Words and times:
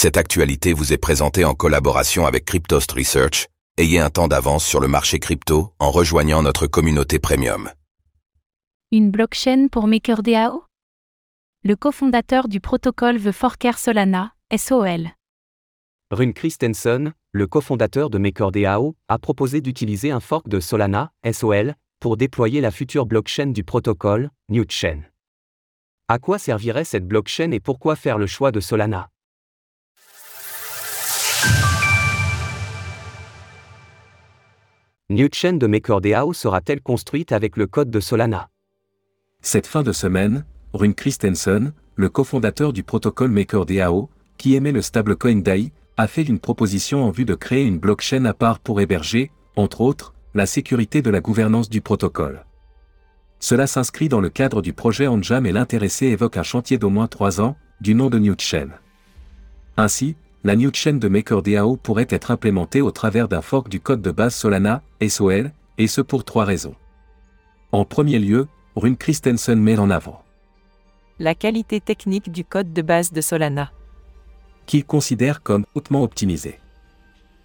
Cette 0.00 0.16
actualité 0.16 0.74
vous 0.74 0.92
est 0.92 0.96
présentée 0.96 1.44
en 1.44 1.54
collaboration 1.54 2.24
avec 2.24 2.44
Cryptost 2.44 2.92
Research. 2.92 3.48
Ayez 3.78 3.98
un 3.98 4.10
temps 4.10 4.28
d'avance 4.28 4.64
sur 4.64 4.78
le 4.78 4.86
marché 4.86 5.18
crypto 5.18 5.72
en 5.80 5.90
rejoignant 5.90 6.40
notre 6.40 6.68
communauté 6.68 7.18
premium. 7.18 7.68
Une 8.92 9.10
blockchain 9.10 9.66
pour 9.66 9.88
MakerDAO 9.88 10.62
Le 11.64 11.74
cofondateur 11.74 12.46
du 12.46 12.60
protocole 12.60 13.18
veut 13.18 13.32
forker 13.32 13.76
Solana, 13.76 14.34
SOL. 14.56 15.08
Rune 16.12 16.32
Christensen, 16.32 17.12
le 17.32 17.46
cofondateur 17.48 18.08
de 18.08 18.18
MakerDAO, 18.18 18.94
a 19.08 19.18
proposé 19.18 19.60
d'utiliser 19.60 20.12
un 20.12 20.20
fork 20.20 20.46
de 20.46 20.60
Solana, 20.60 21.10
SOL, 21.32 21.74
pour 21.98 22.16
déployer 22.16 22.60
la 22.60 22.70
future 22.70 23.04
blockchain 23.04 23.46
du 23.46 23.64
protocole, 23.64 24.30
NewChain. 24.48 25.00
À 26.06 26.20
quoi 26.20 26.38
servirait 26.38 26.84
cette 26.84 27.08
blockchain 27.08 27.50
et 27.50 27.58
pourquoi 27.58 27.96
faire 27.96 28.18
le 28.18 28.28
choix 28.28 28.52
de 28.52 28.60
Solana? 28.60 29.10
NewChain 35.10 35.54
de 35.54 35.66
MakerDAO 35.66 36.34
sera-t-elle 36.34 36.82
construite 36.82 37.32
avec 37.32 37.56
le 37.56 37.66
code 37.66 37.90
de 37.90 37.98
Solana? 37.98 38.50
Cette 39.40 39.66
fin 39.66 39.82
de 39.82 39.92
semaine, 39.92 40.44
Rune 40.74 40.92
Christensen, 40.92 41.72
le 41.96 42.10
cofondateur 42.10 42.74
du 42.74 42.82
protocole 42.82 43.30
MakerDAO, 43.30 44.10
qui 44.36 44.54
émet 44.54 44.70
le 44.70 44.82
stablecoin 44.82 45.36
DAI, 45.36 45.72
a 45.96 46.08
fait 46.08 46.24
une 46.24 46.38
proposition 46.38 47.04
en 47.04 47.10
vue 47.10 47.24
de 47.24 47.34
créer 47.34 47.64
une 47.64 47.78
blockchain 47.78 48.26
à 48.26 48.34
part 48.34 48.58
pour 48.58 48.82
héberger, 48.82 49.30
entre 49.56 49.80
autres, 49.80 50.12
la 50.34 50.44
sécurité 50.44 51.00
de 51.00 51.08
la 51.08 51.20
gouvernance 51.20 51.70
du 51.70 51.80
protocole. 51.80 52.44
Cela 53.40 53.66
s'inscrit 53.66 54.10
dans 54.10 54.20
le 54.20 54.28
cadre 54.28 54.60
du 54.60 54.74
projet 54.74 55.06
Anjam 55.06 55.46
et 55.46 55.52
l'intéressé 55.52 56.08
évoque 56.08 56.36
un 56.36 56.42
chantier 56.42 56.76
d'au 56.76 56.90
moins 56.90 57.08
trois 57.08 57.40
ans, 57.40 57.56
du 57.80 57.94
nom 57.94 58.10
de 58.10 58.18
NewChain. 58.18 58.68
Ainsi, 59.78 60.16
la 60.44 60.56
NewChain 60.56 60.94
de 60.94 61.08
MakerDAO 61.08 61.76
pourrait 61.76 62.06
être 62.10 62.30
implémentée 62.30 62.80
au 62.80 62.90
travers 62.90 63.28
d'un 63.28 63.42
fork 63.42 63.68
du 63.68 63.80
code 63.80 64.02
de 64.02 64.10
base 64.10 64.34
Solana, 64.34 64.82
SOL, 65.06 65.52
et 65.78 65.86
ce 65.86 66.00
pour 66.00 66.24
trois 66.24 66.44
raisons. 66.44 66.74
En 67.72 67.84
premier 67.84 68.18
lieu, 68.18 68.46
Rune 68.76 68.96
Christensen 68.96 69.60
met 69.60 69.78
en 69.78 69.90
avant 69.90 70.22
la 71.20 71.34
qualité 71.34 71.80
technique 71.80 72.30
du 72.30 72.44
code 72.44 72.72
de 72.72 72.82
base 72.82 73.12
de 73.12 73.20
Solana, 73.20 73.72
qu'il 74.66 74.84
considère 74.84 75.42
comme 75.42 75.66
hautement 75.74 76.02
optimisé. 76.02 76.60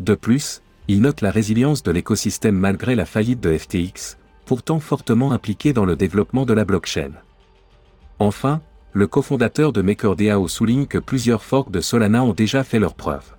De 0.00 0.14
plus, 0.14 0.60
il 0.86 1.00
note 1.00 1.22
la 1.22 1.30
résilience 1.30 1.82
de 1.82 1.90
l'écosystème 1.90 2.56
malgré 2.56 2.94
la 2.94 3.06
faillite 3.06 3.40
de 3.40 3.56
FTX, 3.56 4.18
pourtant 4.44 4.80
fortement 4.80 5.32
impliqué 5.32 5.72
dans 5.72 5.86
le 5.86 5.96
développement 5.96 6.44
de 6.44 6.52
la 6.52 6.66
blockchain. 6.66 7.12
Enfin, 8.18 8.60
le 8.94 9.08
cofondateur 9.08 9.72
de 9.72 9.82
MakerDAO 9.82 10.46
souligne 10.46 10.86
que 10.86 10.98
plusieurs 10.98 11.42
forks 11.42 11.72
de 11.72 11.80
Solana 11.80 12.22
ont 12.22 12.32
déjà 12.32 12.62
fait 12.62 12.78
leurs 12.78 12.94
preuves. 12.94 13.34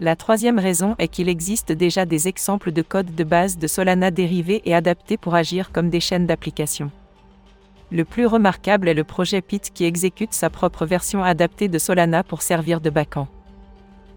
La 0.00 0.16
troisième 0.16 0.58
raison 0.58 0.94
est 0.98 1.08
qu'il 1.08 1.30
existe 1.30 1.72
déjà 1.72 2.04
des 2.04 2.28
exemples 2.28 2.70
de 2.70 2.82
code 2.82 3.14
de 3.14 3.24
base 3.24 3.56
de 3.56 3.66
Solana 3.66 4.10
dérivés 4.10 4.60
et 4.66 4.74
adaptés 4.74 5.16
pour 5.16 5.34
agir 5.34 5.72
comme 5.72 5.88
des 5.88 6.00
chaînes 6.00 6.26
d'application. 6.26 6.90
Le 7.90 8.04
plus 8.04 8.26
remarquable 8.26 8.88
est 8.88 8.94
le 8.94 9.02
projet 9.02 9.40
Pit 9.40 9.70
qui 9.72 9.84
exécute 9.84 10.34
sa 10.34 10.50
propre 10.50 10.84
version 10.84 11.24
adaptée 11.24 11.68
de 11.68 11.78
Solana 11.78 12.22
pour 12.22 12.42
servir 12.42 12.82
de 12.82 12.90
backend. 12.90 13.28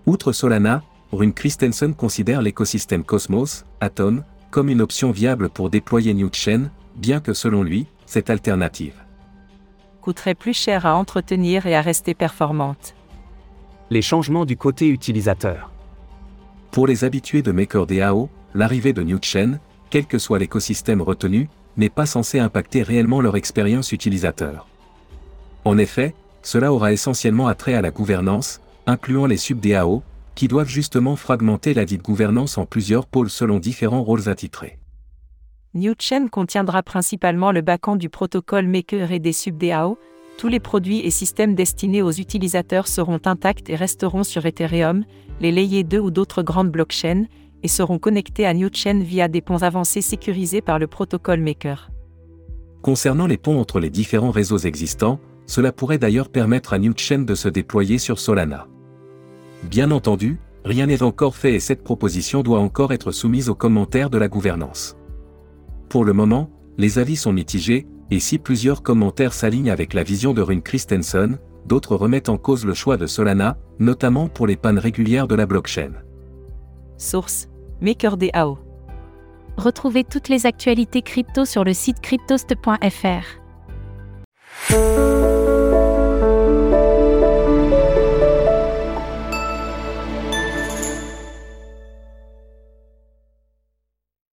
Outre 0.06 0.34
Solana, 0.34 0.84
Rune 1.14 1.34
Christensen 1.34 1.96
considère 1.96 2.42
l'écosystème 2.42 3.06
Cosmos, 3.06 3.64
Atom, 3.80 4.26
comme 4.52 4.68
une 4.68 4.82
option 4.82 5.12
viable 5.12 5.50
pour 5.50 5.70
déployer 5.70 6.14
NewChain, 6.14 6.70
bien 6.98 7.22
que 7.22 7.34
selon 7.34 7.64
lui, 7.64 7.88
cette 8.06 8.30
alternative 8.30 9.03
coûterait 10.04 10.36
plus 10.36 10.54
cher 10.54 10.86
à 10.86 10.96
entretenir 10.96 11.66
et 11.66 11.76
à 11.76 11.82
rester 11.82 12.14
performante. 12.14 12.94
Les 13.90 14.02
changements 14.02 14.44
du 14.44 14.58
côté 14.58 14.90
utilisateur. 14.90 15.72
Pour 16.72 16.88
les 16.88 17.06
habitués 17.06 17.42
de 17.42 17.54
MakerDAO, 17.54 18.30
l'arrivée 18.54 18.92
de 18.92 19.02
NewChain, 19.02 19.60
quel 19.90 20.06
que 20.06 20.18
soit 20.18 20.40
l'écosystème 20.40 21.02
retenu, 21.02 21.48
n'est 21.78 21.90
pas 21.90 22.06
censé 22.06 22.38
impacter 22.38 22.84
réellement 22.84 23.22
leur 23.22 23.38
expérience 23.38 23.94
utilisateur. 23.94 24.68
En 25.64 25.78
effet, 25.78 26.14
cela 26.42 26.74
aura 26.74 26.92
essentiellement 26.92 27.48
attrait 27.48 27.76
à 27.76 27.82
la 27.82 27.92
gouvernance, 27.92 28.60
incluant 28.86 29.26
les 29.26 29.38
sub-DAO, 29.38 30.04
qui 30.36 30.50
doivent 30.50 30.68
justement 30.68 31.16
fragmenter 31.16 31.74
la 31.74 31.86
dite 31.86 32.02
gouvernance 32.02 32.58
en 32.58 32.66
plusieurs 32.66 33.06
pôles 33.06 33.30
selon 33.30 33.60
différents 33.60 34.04
rôles 34.04 34.28
attitrés. 34.28 34.80
NewChain 35.76 36.28
contiendra 36.28 36.84
principalement 36.84 37.52
le 37.52 37.62
backend 37.62 37.98
du 37.98 38.08
protocole 38.08 38.68
Maker 38.68 39.12
et 39.12 39.20
des 39.20 39.34
sub-DAO. 39.34 39.98
Tous 40.38 40.48
les 40.48 40.60
produits 40.60 41.00
et 41.00 41.10
systèmes 41.10 41.56
destinés 41.56 42.04
aux 42.04 42.12
utilisateurs 42.12 42.88
seront 42.88 43.20
intacts 43.26 43.72
et 43.72 43.76
resteront 43.76 44.24
sur 44.24 44.46
Ethereum, 44.46 45.04
les 45.42 45.52
layers 45.52 45.84
2 45.84 45.98
ou 45.98 46.12
d'autres 46.12 46.44
grandes 46.44 46.70
blockchains, 46.70 47.26
et 47.64 47.68
seront 47.68 47.98
connectés 47.98 48.46
à 48.46 48.54
NewChain 48.54 49.00
via 49.00 49.28
des 49.28 49.42
ponts 49.42 49.64
avancés 49.64 50.02
sécurisés 50.02 50.62
par 50.62 50.78
le 50.78 50.86
protocole 50.86 51.40
Maker. 51.40 51.90
Concernant 52.84 53.26
les 53.26 53.38
ponts 53.38 53.60
entre 53.60 53.80
les 53.80 53.90
différents 53.90 54.32
réseaux 54.32 54.60
existants, 54.60 55.20
cela 55.48 55.72
pourrait 55.72 55.98
d'ailleurs 55.98 56.30
permettre 56.30 56.74
à 56.74 56.78
NewChain 56.78 57.24
de 57.24 57.34
se 57.34 57.50
déployer 57.50 57.98
sur 57.98 58.20
Solana. 58.20 58.68
Bien 59.64 59.90
entendu, 59.90 60.38
rien 60.66 60.86
n'est 60.86 61.02
encore 61.02 61.36
fait 61.36 61.56
et 61.56 61.60
cette 61.60 61.84
proposition 61.84 62.44
doit 62.44 62.60
encore 62.60 62.94
être 62.94 63.12
soumise 63.12 63.50
aux 63.50 63.56
commentaires 63.56 64.12
de 64.12 64.20
la 64.20 64.28
gouvernance. 64.28 64.98
Pour 65.94 66.06
le 66.06 66.14
moment, 66.14 66.50
les 66.80 66.98
avis 66.98 67.16
sont 67.16 67.32
mitigés, 67.32 67.86
et 68.10 68.20
si 68.20 68.40
plusieurs 68.40 68.82
commentaires 68.82 69.32
s'alignent 69.32 69.70
avec 69.70 69.94
la 69.94 70.02
vision 70.02 70.34
de 70.34 70.42
Rune 70.42 70.64
Christensen, 70.64 71.38
d'autres 71.68 71.96
remettent 71.96 72.30
en 72.30 72.38
cause 72.40 72.66
le 72.66 72.74
choix 72.74 72.98
de 72.98 73.06
Solana, 73.06 73.60
notamment 73.78 74.28
pour 74.28 74.48
les 74.48 74.56
pannes 74.56 74.80
régulières 74.80 75.28
de 75.28 75.36
la 75.36 75.46
blockchain. 75.46 75.92
Source 76.98 77.48
MakerDAO. 77.82 78.58
Retrouvez 79.56 80.04
toutes 80.04 80.30
les 80.30 80.48
actualités 80.48 81.04
crypto 81.04 81.46
sur 81.46 81.64
le 81.64 81.76
site 81.76 82.00
cryptost.fr. 82.02 83.44